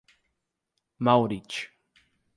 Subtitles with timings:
[0.99, 1.69] Mauriti